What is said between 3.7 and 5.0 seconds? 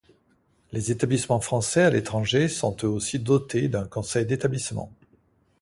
conseil d'établissement.